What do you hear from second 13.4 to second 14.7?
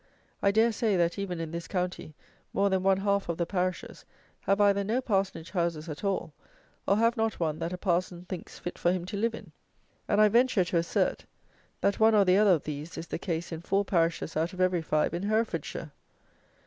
in four parishes out of